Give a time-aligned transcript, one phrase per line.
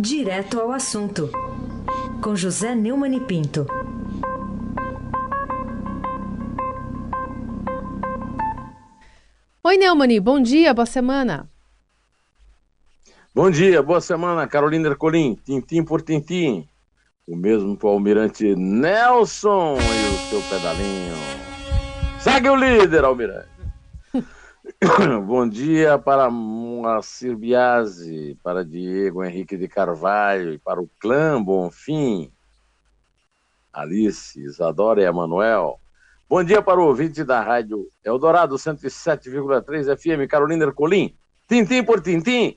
[0.00, 1.28] Direto ao assunto,
[2.22, 3.66] com José Neumann e Pinto.
[9.64, 11.50] Oi, Neumani, bom dia, boa semana.
[13.34, 16.68] Bom dia, boa semana, Carolina Ercolim, tintim por tintim.
[17.26, 21.16] O mesmo para o almirante Nelson e o seu pedalinho.
[22.20, 23.57] Segue o líder, almirante.
[25.26, 32.30] Bom dia para Moacir Biasi, para Diego Henrique de Carvalho e para o clã Bonfim,
[33.72, 35.80] Alice, Isadora e Emanuel.
[36.28, 41.12] Bom dia para o ouvinte da rádio Eldorado 107,3 FM, Carolina Ercolim.
[41.48, 42.56] Tintim por tintim.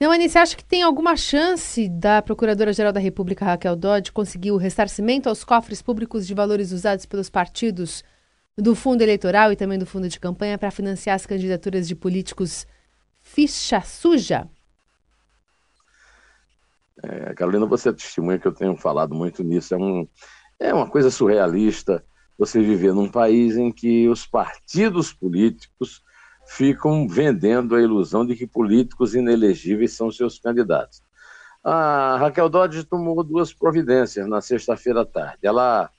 [0.00, 4.56] Não, você acha que tem alguma chance da Procuradora-Geral da República, Raquel Dodge, conseguir o
[4.56, 8.02] ressarcimento aos cofres públicos de valores usados pelos partidos
[8.56, 12.66] do fundo eleitoral e também do fundo de campanha para financiar as candidaturas de políticos
[13.20, 14.48] ficha suja?
[17.02, 19.74] É, Carolina, você é testemunha que eu tenho falado muito nisso.
[19.74, 20.08] É, um,
[20.58, 22.02] é uma coisa surrealista
[22.38, 26.02] você viver num país em que os partidos políticos
[26.46, 31.02] ficam vendendo a ilusão de que políticos inelegíveis são seus candidatos.
[31.62, 35.38] A Raquel Dodge tomou duas providências na sexta-feira à tarde.
[35.42, 35.90] Ela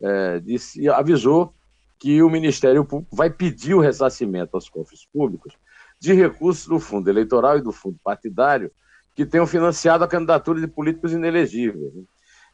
[0.00, 1.54] é, disse, avisou
[2.02, 5.54] que o Ministério Público vai pedir o ressarcimento aos cofres públicos
[6.00, 8.72] de recursos do fundo eleitoral e do fundo partidário
[9.14, 11.92] que tenham financiado a candidatura de políticos inelegíveis.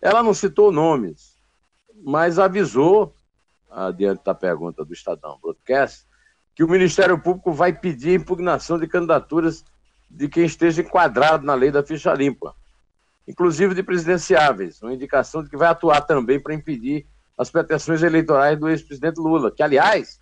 [0.02, 1.38] Ela não citou nomes,
[2.04, 3.16] mas avisou,
[3.96, 6.06] diante da pergunta do Estadão Broadcast,
[6.54, 9.64] que o Ministério Público vai pedir a impugnação de candidaturas
[10.10, 12.54] de quem esteja enquadrado na lei da ficha limpa,
[13.26, 17.06] inclusive de presidenciáveis, uma indicação de que vai atuar também para impedir
[17.38, 20.20] as pretensões eleitorais do ex-presidente Lula, que, aliás,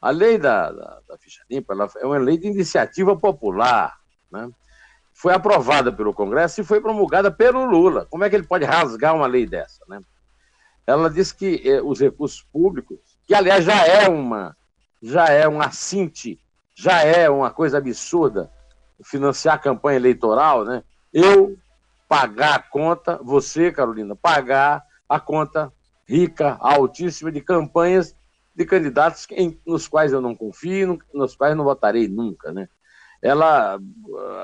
[0.00, 3.96] a lei da, da, da ficha limpa é uma lei de iniciativa popular,
[4.30, 4.48] né?
[5.12, 8.06] foi aprovada pelo Congresso e foi promulgada pelo Lula.
[8.10, 9.84] Como é que ele pode rasgar uma lei dessa?
[9.88, 10.00] Né?
[10.86, 14.56] Ela diz que eh, os recursos públicos, que aliás já é uma,
[15.02, 16.40] já é um assinte,
[16.74, 18.50] já é uma coisa absurda
[19.04, 20.82] financiar a campanha eleitoral, né?
[21.12, 21.56] Eu
[22.08, 25.72] pagar a conta, você, Carolina, pagar a conta
[26.12, 28.14] rica, altíssima de campanhas
[28.54, 32.68] de candidatos em, nos quais eu não confio, nos quais não votarei nunca, né?
[33.22, 33.78] Ela,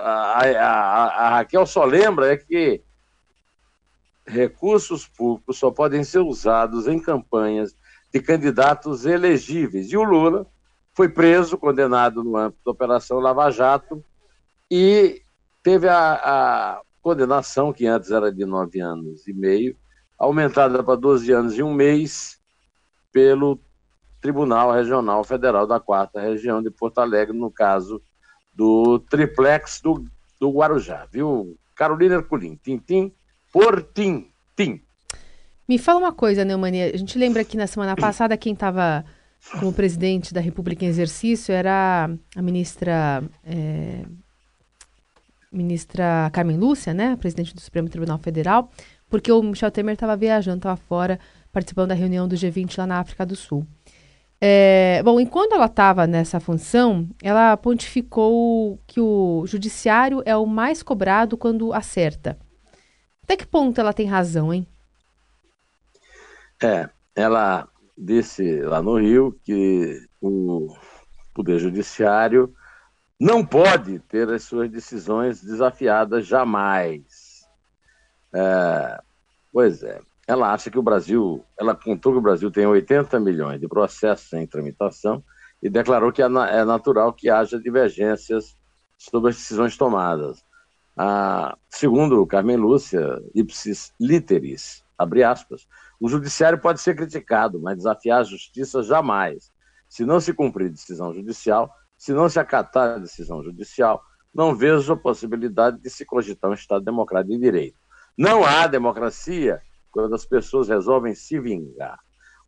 [0.02, 2.80] a, a, a Raquel só lembra é que
[4.26, 7.76] recursos públicos só podem ser usados em campanhas
[8.12, 9.90] de candidatos elegíveis.
[9.90, 10.46] E o Lula
[10.94, 14.02] foi preso, condenado no âmbito da Operação Lava Jato
[14.70, 15.20] e
[15.62, 19.76] teve a, a condenação, que antes era de nove anos e meio,
[20.18, 22.38] aumentada para 12 anos e um mês
[23.12, 23.60] pelo
[24.20, 28.02] Tribunal Regional Federal da Quarta Região de Porto Alegre, no caso
[28.52, 30.04] do triplex do,
[30.40, 31.56] do Guarujá, viu?
[31.76, 33.12] Carolina Herculin, tintim
[33.52, 34.82] por tintim.
[35.68, 39.04] Me fala uma coisa, Neumania, a gente lembra que na semana passada quem estava
[39.60, 43.22] como presidente da República em exercício era a ministra...
[43.44, 44.04] É,
[45.50, 48.70] ministra Carmen Lúcia, né, presidente do Supremo Tribunal Federal,
[49.08, 51.18] porque o Michel Temer estava viajando, estava fora,
[51.52, 53.66] participando da reunião do G20 lá na África do Sul.
[54.40, 60.82] É, bom, enquanto ela estava nessa função, ela pontificou que o judiciário é o mais
[60.82, 62.38] cobrado quando acerta.
[63.24, 64.66] Até que ponto ela tem razão, hein?
[66.62, 70.68] É, ela disse lá no Rio que o
[71.34, 72.54] Poder Judiciário
[73.20, 77.27] não pode ter as suas decisões desafiadas jamais.
[78.34, 79.00] É,
[79.52, 80.00] pois é.
[80.26, 84.30] Ela acha que o Brasil, ela contou que o Brasil tem 80 milhões de processos
[84.34, 85.24] em tramitação
[85.62, 88.56] e declarou que é, é natural que haja divergências
[88.98, 90.44] sobre as decisões tomadas.
[90.96, 95.66] Ah, segundo Carmen Lúcia, ipsis literis, abre aspas,
[96.00, 99.52] o judiciário pode ser criticado, mas desafiar a justiça jamais.
[99.88, 104.02] Se não se cumprir decisão judicial, se não se acatar a decisão judicial,
[104.34, 107.78] não vejo a possibilidade de se cogitar um Estado democrático de direito.
[108.18, 109.62] Não há democracia
[109.92, 112.00] quando as pessoas resolvem se vingar.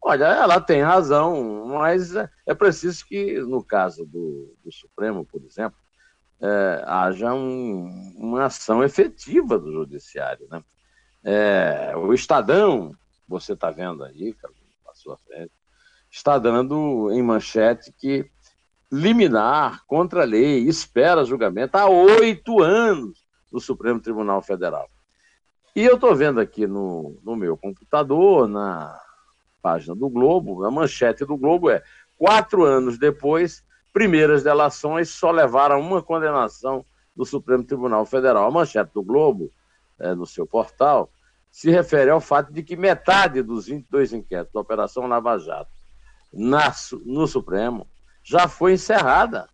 [0.02, 5.78] Olha, ela tem razão, mas é preciso que, no caso do, do Supremo, por exemplo,
[6.40, 10.48] é, haja um, uma ação efetiva do Judiciário.
[10.50, 10.64] Né?
[11.22, 12.92] É, o Estadão,
[13.28, 14.34] você está vendo aí,
[14.88, 15.52] à sua frente,
[16.10, 18.28] está dando em manchete que
[18.90, 24.88] liminar contra a lei espera julgamento há oito anos no Supremo Tribunal Federal.
[25.74, 28.98] E eu estou vendo aqui no, no meu computador, na
[29.62, 31.82] página do Globo, a manchete do Globo é:
[32.16, 36.84] quatro anos depois, primeiras delações só levaram uma condenação
[37.14, 38.46] do Supremo Tribunal Federal.
[38.46, 39.50] A manchete do Globo
[39.98, 41.10] é, no seu portal,
[41.50, 45.70] se refere ao fato de que metade dos 22 inquéritos da Operação Lava Jato
[46.32, 46.72] na,
[47.04, 47.86] no Supremo
[48.22, 49.48] já foi encerrada.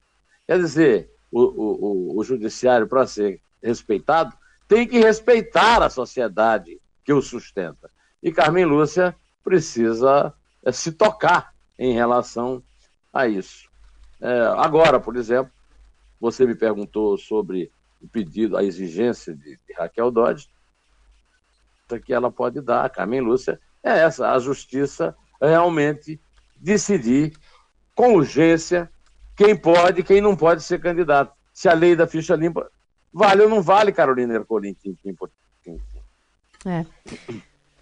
[0.46, 4.32] Quer dizer, o, o, o judiciário, para ser respeitado,
[4.68, 7.90] tem que respeitar a sociedade que o sustenta.
[8.22, 10.34] E Carmen Lúcia precisa
[10.64, 12.62] é, se tocar em relação
[13.12, 13.68] a isso.
[14.20, 15.52] É, agora, por exemplo,
[16.20, 17.70] você me perguntou sobre
[18.00, 20.48] o pedido, a exigência de, de Raquel Dodge,
[22.04, 26.20] que ela pode dar, Carmen Lúcia, é essa, a justiça realmente
[26.56, 27.32] decidir
[27.94, 28.90] com urgência
[29.36, 31.32] quem pode e quem não pode ser candidato.
[31.52, 32.68] Se a lei da ficha limpa
[33.16, 34.76] vale ou não vale, Carolina Ercolim.
[36.66, 36.84] É.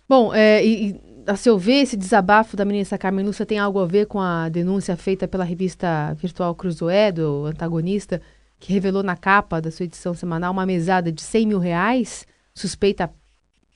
[0.09, 3.87] Bom, é, e, a seu ver, esse desabafo da ministra Carmen Lúcia tem algo a
[3.87, 8.23] ver com a denúncia feita pela revista virtual Cruzoé, do antagonista,
[8.61, 13.11] que revelou na capa da sua edição semanal uma mesada de 100 mil reais, suspeita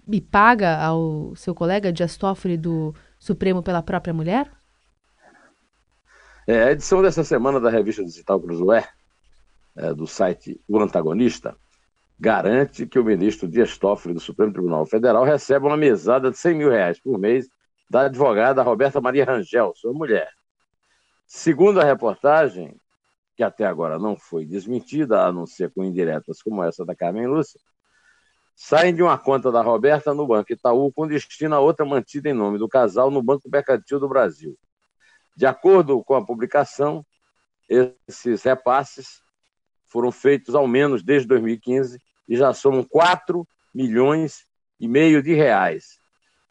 [0.07, 4.49] e paga ao seu colega Dias Toffoli do Supremo pela própria mulher?
[6.47, 8.89] É, a edição dessa semana da revista digital Cruzoé,
[9.79, 11.57] é, do site O Antagonista,
[12.19, 16.55] garante que o ministro Dias Toffoli do Supremo Tribunal Federal recebe uma mesada de 100
[16.55, 17.49] mil reais por mês
[17.89, 20.29] da advogada Roberta Maria Rangel, sua mulher.
[21.27, 22.77] Segundo a reportagem,
[23.37, 27.29] que até agora não foi desmentida, a não ser com indiretas como essa da Carmen
[27.29, 27.61] Lúcia,
[28.57, 32.35] saem de uma conta da Roberta no Banco Itaú com destino a outra mantida em
[32.35, 34.59] nome do casal no Banco Mercantil do Brasil.
[35.37, 37.07] De acordo com a publicação,
[37.69, 39.23] esses repasses
[39.89, 44.47] foram feitos ao menos desde 2015 e já somam 4 milhões
[44.79, 45.99] e meio de reais.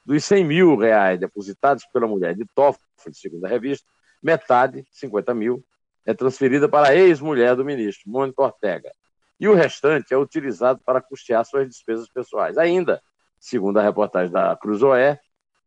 [0.05, 3.85] Dos 100 mil reais depositados pela mulher de Toffoli, segundo a revista,
[4.21, 5.63] metade, 50 mil,
[6.05, 8.91] é transferida para a ex-mulher do ministro, Mônica Ortega.
[9.39, 12.57] E o restante é utilizado para custear suas despesas pessoais.
[12.57, 13.01] Ainda,
[13.39, 15.19] segundo a reportagem da Cruzoé,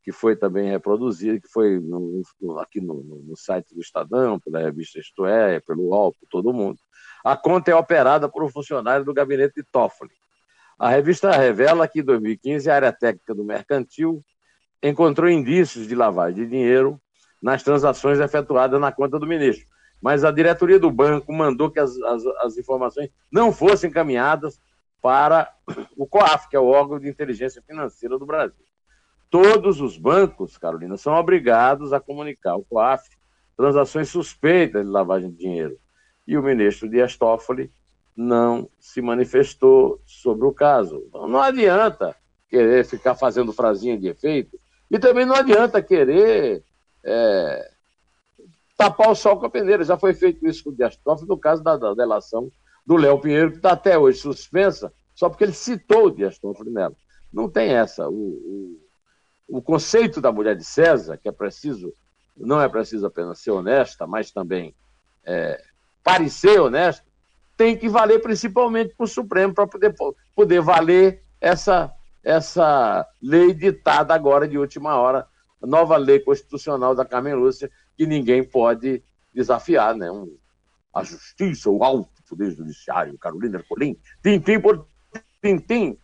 [0.02, 4.60] que foi também reproduzida, que foi no, no, aqui no, no, site do Estadão, pela
[4.60, 6.78] revista Isto É, pelo UOL, por todo mundo.
[7.24, 10.10] A conta é operada por um funcionário do gabinete de Toffoli.
[10.78, 14.24] A revista revela que em 2015 a área técnica do mercantil
[14.82, 16.98] encontrou indícios de lavagem de dinheiro
[17.42, 19.66] nas transações efetuadas na conta do ministro.
[20.00, 24.58] Mas a diretoria do banco mandou que as, as, as informações não fossem encaminhadas
[25.02, 25.52] para
[25.96, 28.64] o COAF, que é o órgão de inteligência financeira do Brasil.
[29.30, 33.08] Todos os bancos, Carolina, são obrigados a comunicar ao COAF
[33.56, 35.78] transações suspeitas de lavagem de dinheiro.
[36.26, 37.70] E o ministro Dias Toffoli
[38.16, 41.04] não se manifestou sobre o caso.
[41.08, 42.16] Então, não adianta
[42.48, 44.58] querer ficar fazendo frasinha de efeito
[44.90, 46.64] e também não adianta querer
[47.04, 47.70] é,
[48.76, 49.84] tapar o sol com a peneira.
[49.84, 52.50] Já foi feito isso com o Dias Toffoli no caso da, da delação
[52.84, 56.70] do Léo Pinheiro, que está até hoje suspensa, só porque ele citou o Dias Toffoli
[56.70, 56.96] nela.
[57.32, 58.08] Não tem essa.
[58.08, 58.89] O, o,
[59.50, 61.92] o conceito da mulher de César, que é preciso,
[62.36, 64.74] não é preciso apenas ser honesta, mas também
[65.24, 65.60] é,
[66.02, 67.04] parecer honesta,
[67.56, 69.94] tem que valer principalmente para o Supremo, para poder,
[70.34, 71.92] poder valer essa,
[72.22, 75.26] essa lei ditada agora de última hora,
[75.60, 79.02] nova lei constitucional da Carmen Lúcia, que ninguém pode
[79.34, 80.10] desafiar, né?
[80.10, 80.38] Um,
[80.94, 83.98] a justiça, o alto poder judiciário, Carolina Ercolim,
[84.62, 84.86] por
[85.42, 85.98] tintim,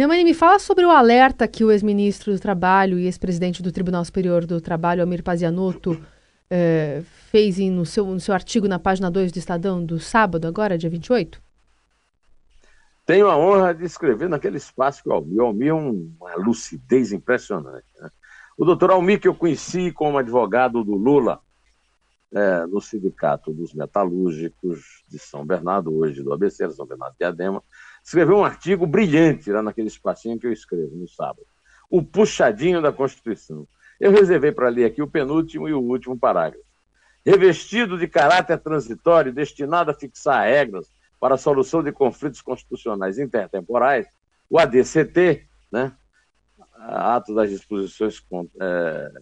[0.00, 4.02] Neumani, me fala sobre o alerta que o ex-ministro do Trabalho e ex-presidente do Tribunal
[4.02, 6.02] Superior do Trabalho, Almir Pazianotto,
[6.48, 10.48] eh, fez em, no, seu, no seu artigo na página 2 do Estadão do sábado,
[10.48, 11.38] agora, dia 28?
[13.04, 17.12] Tenho a honra de escrever naquele espaço que o Almir, o Almir é uma lucidez
[17.12, 17.84] impressionante.
[18.00, 18.08] Né?
[18.56, 21.40] O doutor Almir, que eu conheci como advogado do Lula,
[22.32, 27.62] é, no Sindicato dos Metalúrgicos de São Bernardo, hoje do ABC, São Bernardo de Adema,
[28.02, 31.46] escreveu um artigo brilhante lá naquele espacinho que eu escrevo no sábado.
[31.88, 33.66] O puxadinho da Constituição.
[33.98, 36.64] Eu reservei para ler aqui o penúltimo e o último parágrafo.
[37.24, 40.90] Revestido de caráter transitório, destinado a fixar regras
[41.20, 44.06] para a solução de conflitos constitucionais intertemporais,
[44.48, 45.92] o ADCT, né,
[46.74, 48.24] Ato das Disposições
[48.60, 49.12] é,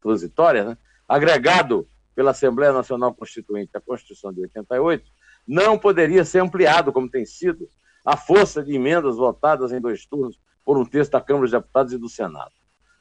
[0.00, 5.08] Transitórias, né, agregado pela Assembleia Nacional Constituinte à Constituição de 88,
[5.46, 7.68] não poderia ser ampliado, como tem sido,
[8.08, 11.92] a força de emendas votadas em dois turnos por um texto da Câmara dos Deputados
[11.92, 12.52] e do Senado.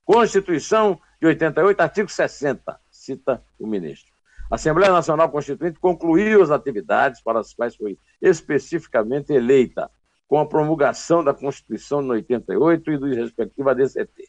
[0.04, 4.12] Constituição de 88, artigo 60, cita o ministro.
[4.52, 9.90] A Assembleia Nacional Constituinte concluiu as atividades para as quais foi especificamente eleita,
[10.28, 14.28] com a promulgação da Constituição de 88 e do respectivo ADCT.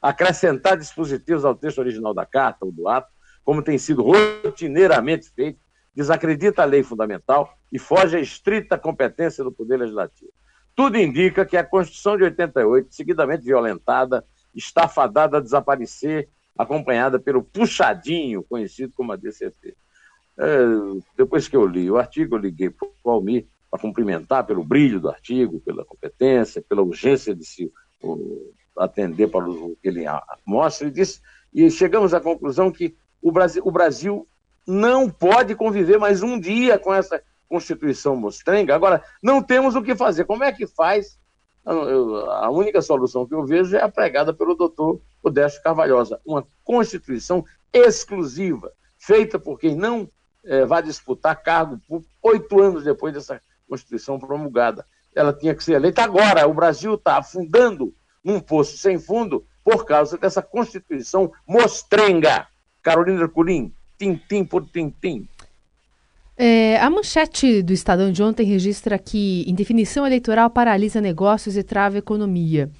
[0.00, 3.12] Acrescentar dispositivos ao texto original da Carta ou do ato,
[3.44, 5.60] como tem sido rotineiramente feito,
[5.94, 10.32] desacredita a lei fundamental e foge à estrita competência do Poder Legislativo.
[10.74, 14.24] tudo indica que a Constituição de 88, seguidamente violentada,
[14.54, 19.76] está fadada a desaparecer, acompanhada pelo puxadinho, conhecido como a DCT.
[20.36, 20.56] É,
[21.16, 25.00] depois que eu li o artigo, eu liguei para o Almir para cumprimentar pelo brilho
[25.00, 27.72] do artigo, pela competência, pela urgência de se
[28.76, 30.04] atender para o que ele
[30.44, 31.20] mostra, e, disse,
[31.52, 34.28] e chegamos à conclusão que o Brasil, o Brasil
[34.66, 38.74] não pode conviver mais um dia com essa Constituição mostrenga.
[38.74, 40.24] Agora, não temos o que fazer.
[40.24, 41.18] Como é que faz?
[41.66, 47.42] a única solução que eu vejo é a pregada pelo doutor Odeste Carvalhosa, uma Constituição
[47.72, 50.06] exclusiva, feita por quem não
[50.44, 51.80] é, vai disputar cargo
[52.22, 54.86] oito anos depois dessa Constituição promulgada.
[55.14, 56.46] Ela tinha que ser eleita agora.
[56.46, 62.46] O Brasil está afundando num poço sem fundo por causa dessa Constituição mostrenga.
[62.82, 65.28] Carolina Ercolim, tintim por tintim.
[66.36, 71.98] É, a manchete do Estadão de ontem registra que indefinição eleitoral paralisa negócios e trava
[71.98, 72.70] economia.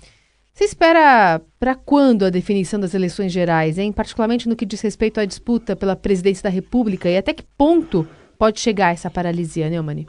[0.52, 3.92] Você espera para quando a definição das eleições gerais, hein?
[3.92, 8.06] particularmente no que diz respeito à disputa pela presidência da República e até que ponto
[8.38, 10.06] pode chegar essa paralisia, Neumann?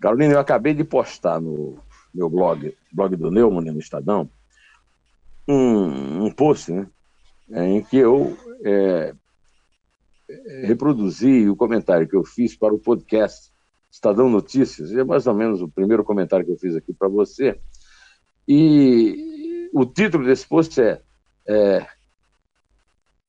[0.00, 1.76] Carolina, eu acabei de postar no
[2.12, 4.28] meu blog, blog do Neumann no Estadão,
[5.48, 6.86] um, um post né,
[7.48, 9.14] em que eu é,
[10.62, 13.52] reproduzir o comentário que eu fiz para o podcast
[13.90, 17.60] Estadão Notícias, é mais ou menos o primeiro comentário que eu fiz aqui para você,
[18.46, 21.00] e o título desse post é,
[21.46, 21.86] é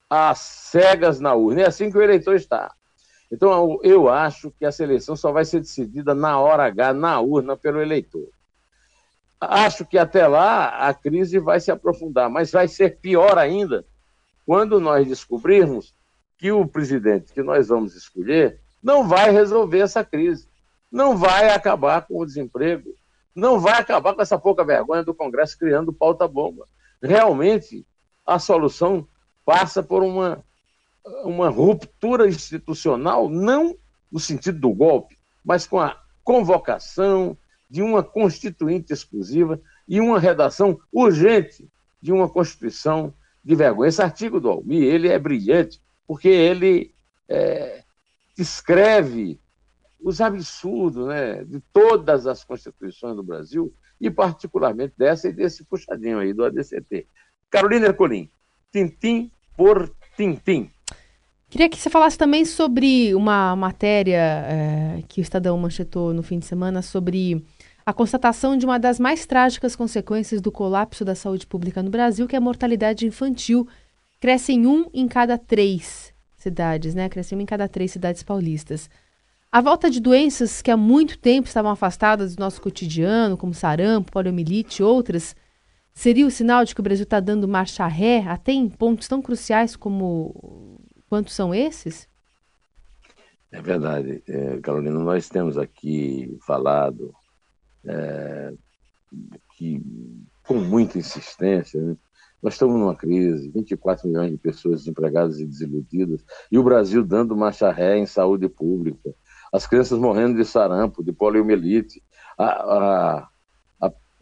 [0.10, 1.62] As cegas na urna.
[1.62, 2.74] É assim que o eleitor está.
[3.32, 7.58] Então, eu acho que essa eleição só vai ser decidida na hora H, na urna,
[7.58, 8.30] pelo eleitor.
[9.40, 13.86] Acho que até lá a crise vai se aprofundar, mas vai ser pior ainda
[14.46, 15.94] quando nós descobrirmos
[16.38, 20.48] que o presidente que nós vamos escolher não vai resolver essa crise,
[20.92, 22.90] não vai acabar com o desemprego,
[23.34, 26.68] não vai acabar com essa pouca vergonha do Congresso criando pauta-bomba.
[27.02, 27.86] Realmente,
[28.26, 29.08] a solução
[29.46, 30.44] passa por uma,
[31.24, 33.76] uma ruptura institucional, não
[34.12, 37.38] no sentido do golpe, mas com a convocação
[37.70, 41.68] de uma constituinte exclusiva e uma redação urgente
[42.02, 43.90] de uma Constituição de vergonha.
[43.90, 46.94] Esse artigo do Almir, ele é brilhante, porque ele
[47.28, 47.84] é,
[48.36, 49.40] descreve
[50.00, 56.20] os absurdos né, de todas as constituições do Brasil, e particularmente dessa e desse puxadinho
[56.20, 57.08] aí do ADCT.
[57.50, 58.30] Carolina Ercolim,
[58.72, 60.70] tintim por tintim.
[61.50, 66.40] Queria que você falasse também sobre uma matéria é, que o Estadão manchetou no fim
[66.40, 67.46] de semana sobre
[67.86, 72.28] a constatação de uma das mais trágicas consequências do colapso da saúde pública no Brasil,
[72.28, 73.68] que é a mortalidade infantil
[74.20, 77.10] cresce em um em cada três cidades, né?
[77.10, 78.90] Cresce em um em cada três cidades paulistas.
[79.52, 84.12] A volta de doenças que há muito tempo estavam afastadas do nosso cotidiano, como sarampo,
[84.12, 85.36] poliomielite e outras,
[85.94, 89.22] seria o sinal de que o Brasil está dando marcha ré até em pontos tão
[89.22, 92.08] cruciais como quantos são esses?
[93.52, 95.00] É verdade, é, Carolina.
[95.00, 97.14] Nós temos aqui falado
[97.86, 98.54] é,
[99.56, 99.82] que,
[100.48, 101.98] com muita insistência, né,
[102.42, 107.38] nós estamos numa crise, 24 milhões de pessoas desempregadas e desiludidas, e o Brasil dando
[107.38, 109.16] marcha ré em saúde pública,
[109.52, 112.04] as crianças morrendo de sarampo, de poliomielite,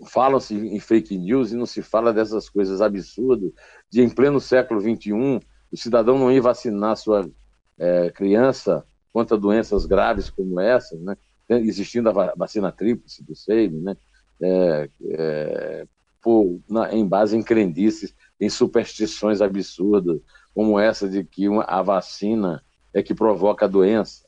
[0.06, 3.52] fala-se em fake news e não se fala dessas coisas absurdas,
[3.90, 5.40] de em pleno século XXI,
[5.72, 7.30] o cidadão não ir vacinar sua
[7.78, 11.18] é, criança contra doenças graves como essa, né?
[11.58, 13.98] Existindo a vacina tríplice do SEIB, né?
[14.44, 15.88] É, é,
[16.22, 20.20] por, na, em base em crendices, em superstições absurdas,
[20.54, 24.26] como essa de que uma, a vacina é que provoca a doença.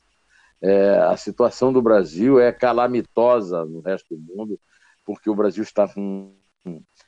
[0.62, 4.60] É, a situação do Brasil é calamitosa no resto do mundo,
[5.06, 6.34] porque o Brasil está com,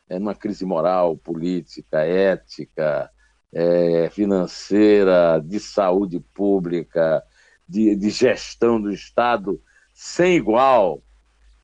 [0.09, 3.09] é, numa crise moral, política, ética,
[3.53, 7.23] é, financeira, de saúde pública,
[7.67, 9.61] de, de, gestão do Estado
[9.95, 11.01] sem igual.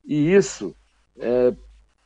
[0.04, 0.74] E isso
[1.18, 1.54] é,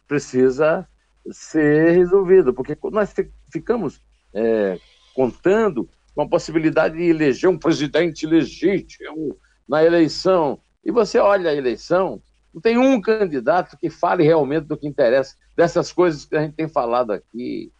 [0.07, 0.87] precisa
[1.31, 3.15] ser resolvido, porque nós
[3.51, 4.03] ficamos
[4.35, 4.79] é,
[5.15, 10.61] contando com a possibilidade de eleger um presidente legítimo na eleição.
[10.85, 12.21] E você olha a eleição,
[12.53, 16.55] não tem um candidato que fale realmente do que interessa, dessas coisas que a gente
[16.55, 17.73] tem falado aqui,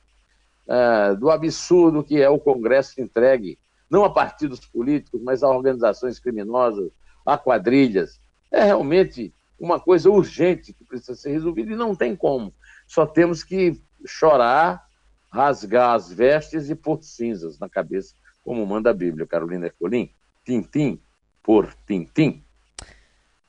[0.69, 3.59] é, do absurdo que é o Congresso entregue,
[3.91, 6.91] não a partidos políticos, mas a organizações criminosas,
[7.25, 8.21] a quadrilhas.
[8.51, 12.53] É realmente uma coisa urgente que precisa ser resolvida e não tem como.
[12.87, 14.85] Só temos que chorar,
[15.31, 20.11] rasgar as vestes e pôr cinzas na cabeça, como manda a Bíblia, Carolina Ercolim.
[20.45, 21.01] Tintim
[21.43, 22.43] por tintim.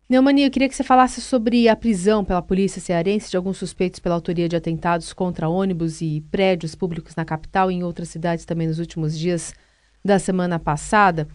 [0.09, 3.99] Neumani, eu queria que você falasse sobre a prisão pela polícia cearense de alguns suspeitos
[3.99, 8.45] pela autoria de atentados contra ônibus e prédios públicos na capital e em outras cidades
[8.45, 9.53] também nos últimos dias
[10.05, 11.27] da semana passada.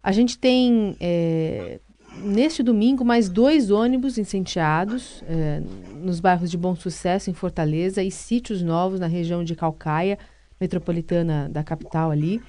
[0.00, 1.80] A gente tem, é,
[2.16, 5.62] neste domingo, mais dois ônibus incendiados é,
[6.02, 10.18] nos bairros de Bom Sucesso, em Fortaleza, e sítios novos na região de Calcaia,
[10.60, 12.40] metropolitana da capital ali.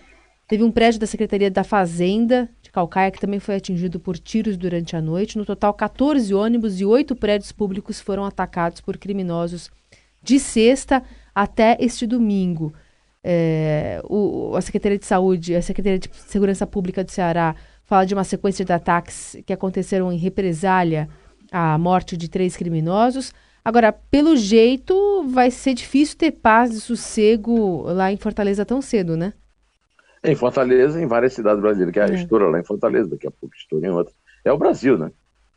[0.48, 4.58] Teve um prédio da Secretaria da Fazenda de Calcaia que também foi atingido por tiros
[4.58, 5.38] durante a noite.
[5.38, 9.72] No total, 14 ônibus e oito prédios públicos foram atacados por criminosos
[10.22, 11.02] de sexta
[11.34, 12.74] até este domingo.
[13.24, 17.56] É, o, a Secretaria de Saúde, a Secretaria de Segurança Pública do Ceará
[17.86, 21.10] fala de uma sequência de ataques que aconteceram em represália
[21.52, 23.34] à morte de três criminosos.
[23.64, 29.16] Agora, pelo jeito, vai ser difícil ter paz e sossego lá em Fortaleza tão cedo,
[29.16, 29.34] né?
[30.24, 32.16] Em Fortaleza, em várias cidades brasileiras, que é a é.
[32.16, 34.14] estoura lá em Fortaleza, daqui a pouco estoura em outra.
[34.44, 35.12] É o Brasil, né?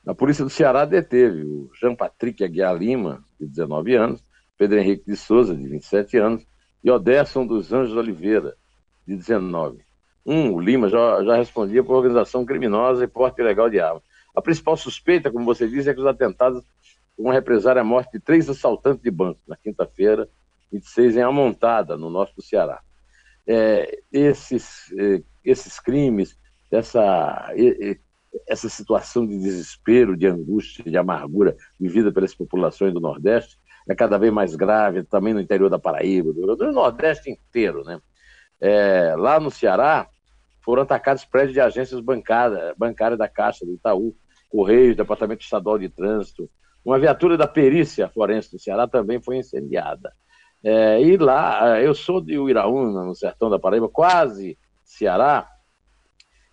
[0.07, 4.23] A polícia do Ceará deteve o Jean Patrick Aguiar Lima, de 19 anos,
[4.57, 6.47] Pedro Henrique de Souza, de 27 anos,
[6.83, 8.55] e Odesson dos Anjos Oliveira,
[9.07, 9.86] de 19.
[10.27, 14.03] Um, o Lima já, já respondia por organização criminosa e porte ilegal de arma.
[14.35, 16.63] A principal suspeita, como você disse, é que os atentados
[17.79, 20.29] a morte de três assaltantes de banco, na quinta-feira,
[20.71, 22.83] 26, em Amontada, no norte do Ceará
[23.47, 26.37] é, esses, é, esses crimes,
[26.71, 27.53] essa,
[28.49, 33.57] essa situação de desespero, de angústia, de amargura vivida pelas populações do Nordeste
[33.89, 37.85] é cada vez mais grave, também no interior da Paraíba, do Nordeste inteiro.
[37.85, 38.01] Né?
[38.61, 40.09] É, lá no Ceará,
[40.67, 44.13] foram atacados prédios de agências bancárias, bancárias da Caixa, do Itaú,
[44.51, 46.51] Correios, Departamento Estadual de Trânsito.
[46.85, 50.13] Uma viatura da perícia forense do Ceará também foi incendiada.
[50.65, 55.49] É, e lá, eu sou de Uiraúna, no sertão da Paraíba, quase Ceará,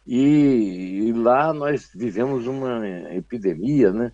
[0.06, 4.12] e, e, lá nós vivemos uma epidemia né,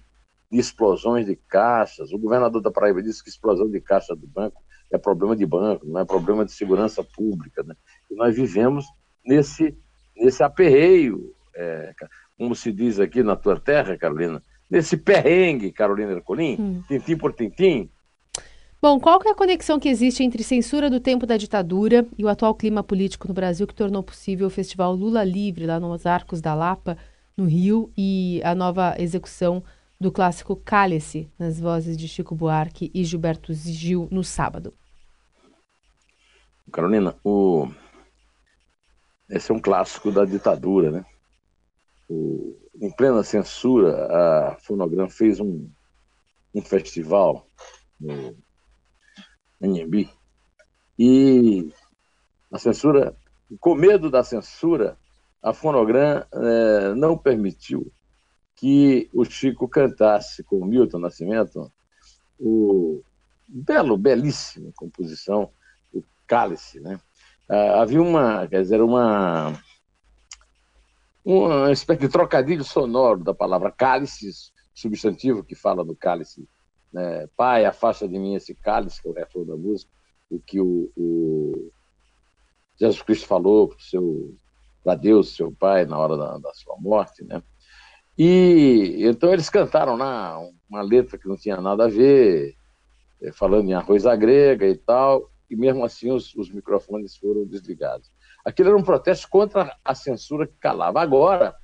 [0.49, 2.13] de explosões de caixas.
[2.13, 5.85] O governador da Paraíba disse que explosão de caixa do banco é problema de banco,
[5.85, 7.63] não é problema de segurança pública.
[7.63, 7.75] Né?
[8.09, 8.85] E nós vivemos
[9.25, 9.77] nesse,
[10.19, 11.93] nesse aperreio, é,
[12.37, 16.83] como se diz aqui na tua terra, Carolina, nesse perrengue, Carolina Ercolim, hum.
[16.87, 17.89] tintim por tintim,
[18.81, 22.29] Bom, qual é a conexão que existe entre censura do tempo da ditadura e o
[22.29, 26.39] atual clima político no Brasil que tornou possível o festival Lula Livre lá nos Arcos
[26.39, 26.97] da Lapa,
[27.35, 29.61] no Rio, e a nova execução
[29.99, 34.73] do clássico Cálice, nas vozes de Chico Buarque e Gilberto Gil, no sábado?
[36.71, 37.67] Carolina, o...
[39.29, 41.05] esse é um clássico da ditadura, né?
[42.09, 42.57] O...
[42.81, 45.69] Em plena censura, a Fonogram fez um,
[46.55, 47.45] um festival
[47.99, 48.35] no
[49.61, 50.09] Anhembi.
[50.97, 51.71] E
[52.51, 53.15] a censura,
[53.59, 54.97] com medo da censura,
[55.41, 57.91] a Fonogram é, não permitiu
[58.55, 61.71] que o Chico cantasse com Milton Nascimento
[62.39, 63.01] o
[63.47, 65.51] belo, belíssima composição,
[65.93, 66.99] o Cálice, né?
[67.49, 69.53] Ah, havia uma, quer dizer, uma
[71.25, 74.29] uma espécie de trocadilho sonoro da palavra cálice,
[74.73, 76.47] substantivo que fala do cálice
[76.91, 77.27] né?
[77.37, 79.91] Pai, afasta de mim esse cálice, que é o refrão da música,
[80.29, 81.71] o que o, o
[82.79, 84.35] Jesus Cristo falou para seu
[84.83, 87.43] para Deus, seu pai, na hora da, da, sua morte, né?
[88.17, 92.55] E então eles cantaram lá uma letra que não tinha nada a ver,
[93.21, 97.45] eh, falando em arroz à grega e tal, e mesmo assim os, os microfones foram
[97.45, 98.11] desligados.
[98.45, 101.01] Aquilo era um protesto contra a censura que calava.
[101.01, 101.55] Agora,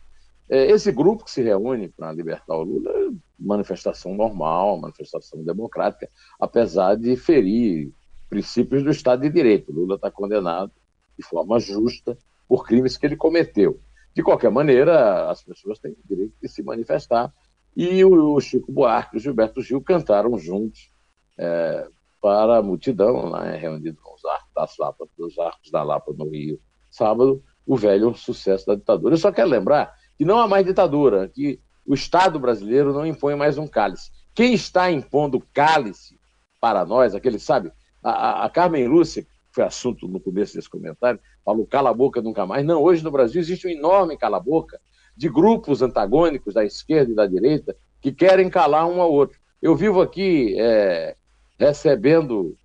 [0.50, 6.10] é, esse grupo que se reúne para libertar o Lula é manifestação normal, manifestação democrática,
[6.39, 7.91] apesar de ferir
[8.30, 9.71] princípios do Estado de Direito.
[9.71, 10.71] O Lula está condenado
[11.17, 12.17] de forma justa
[12.48, 13.80] por crimes que ele cometeu.
[14.13, 17.34] De qualquer maneira, as pessoas têm o direito de se manifestar.
[17.76, 20.89] E o Chico Buarque e o Gilberto Gil cantaram juntos
[21.38, 21.88] é,
[22.26, 26.60] para a multidão, né, reunido nos arcos, das Lapa, dos arcos da Lapa no Rio,
[26.90, 29.14] sábado, o velho sucesso da ditadura.
[29.14, 33.36] Eu só quero lembrar que não há mais ditadura, que o Estado brasileiro não impõe
[33.36, 34.10] mais um cálice.
[34.34, 36.20] Quem está impondo cálice
[36.60, 41.20] para nós, aquele, sabe, a, a Carmen Lúcia, que foi assunto no começo desse comentário,
[41.46, 42.66] falou cala a boca nunca mais.
[42.66, 44.82] Não, hoje no Brasil existe um enorme cala-boca
[45.16, 49.38] de grupos antagônicos da esquerda e da direita que querem calar um ao outro.
[49.62, 51.16] Eu vivo aqui é,
[51.58, 52.58] recebendo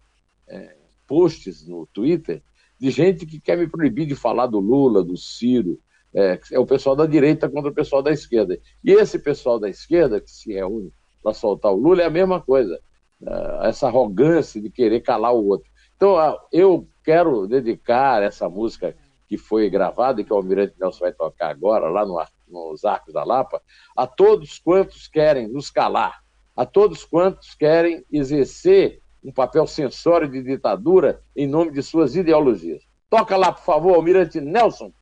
[0.49, 0.77] é,
[1.07, 2.43] posts no Twitter
[2.79, 5.79] de gente que quer me proibir de falar do Lula, do Ciro,
[6.15, 8.59] é, é o pessoal da direita contra o pessoal da esquerda.
[8.83, 12.41] E esse pessoal da esquerda que se reúne para soltar o Lula é a mesma
[12.41, 12.81] coisa.
[13.23, 15.71] É, essa arrogância de querer calar o outro.
[15.95, 16.17] Então,
[16.51, 18.97] eu quero dedicar essa música
[19.29, 23.15] que foi gravada e que o Almirante Nelson vai tocar agora, lá no nos Arcos
[23.15, 23.63] da Lapa,
[23.97, 26.21] a todos quantos querem nos calar,
[26.57, 32.83] a todos quantos querem exercer um papel censório de ditadura em nome de suas ideologias.
[33.09, 34.93] Toca lá, por favor, Almirante Nelson.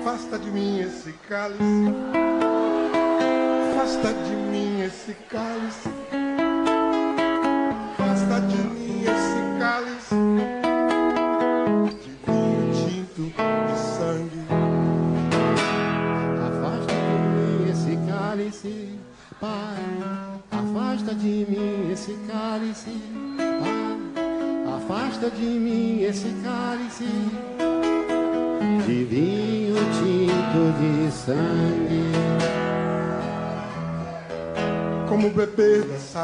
[0.00, 1.62] Afasta de mim esse cálice,
[3.72, 5.88] afasta de mim esse cálice,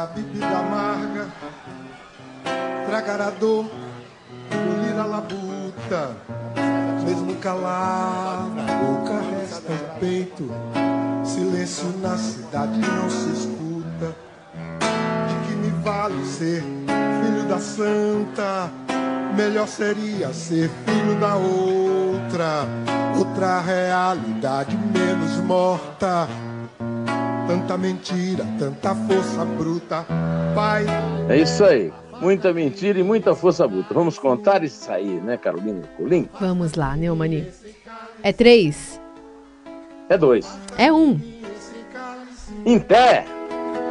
[0.07, 1.27] bebida amarga,
[2.87, 3.69] tragar a dor,
[4.51, 6.15] engolir a labuta,
[7.05, 10.49] mesmo calado, a boca resta o peito,
[11.23, 14.15] silêncio na cidade não se escuta.
[15.27, 18.69] De que me vale ser filho da santa?
[19.35, 22.65] Melhor seria ser filho da outra,
[23.17, 26.27] outra realidade menos morta.
[27.47, 30.05] Tanta mentira, tanta força bruta,
[30.55, 30.85] pai.
[31.29, 31.91] É isso aí.
[32.21, 33.93] Muita mentira e muita força bruta.
[33.93, 36.29] Vamos contar isso aí, né, Carolina Colim?
[36.39, 37.47] Vamos lá, Neumani.
[38.21, 39.01] É três?
[40.07, 40.47] É dois.
[40.77, 41.19] É um.
[42.65, 43.25] Em pé!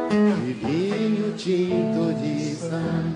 [0.09, 3.10] Vinho tinto de sangue.